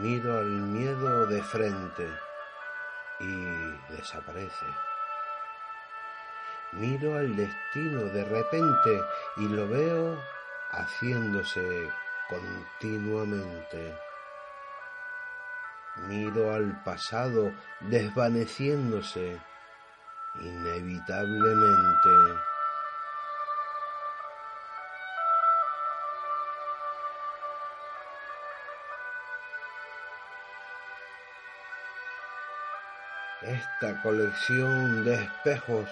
Miro 0.00 0.38
al 0.38 0.46
miedo 0.46 1.26
de 1.26 1.42
frente 1.42 2.08
y 3.20 3.92
desaparece. 3.92 4.66
Miro 6.72 7.16
al 7.16 7.34
destino 7.34 8.04
de 8.04 8.24
repente 8.24 9.02
y 9.36 9.48
lo 9.48 9.68
veo 9.68 10.22
haciéndose 10.70 11.90
continuamente. 12.28 13.94
Miro 16.06 16.54
al 16.54 16.82
pasado 16.84 17.52
desvaneciéndose 17.80 19.40
inevitablemente. 20.40 22.49
Esta 33.42 34.02
colección 34.02 35.02
de 35.02 35.14
espejos 35.14 35.88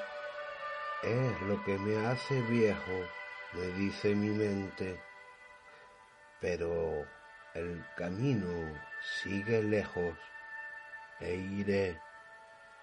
es 1.02 1.40
lo 1.42 1.64
que 1.64 1.78
me 1.78 1.96
hace 2.06 2.42
viejo, 2.42 3.06
me 3.54 3.68
dice 3.68 4.14
mi 4.14 4.28
mente. 4.28 5.00
Pero 6.42 7.06
el 7.54 7.82
camino 7.96 8.78
sigue 9.22 9.62
lejos 9.62 10.14
e 11.20 11.36
iré 11.36 11.98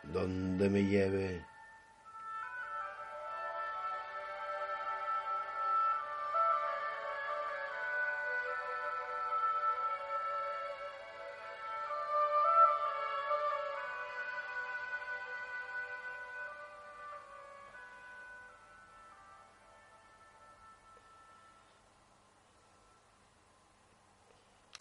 donde 0.01 0.67
me 0.67 0.83
lleve. 0.83 1.45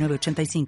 906985. 0.00 0.66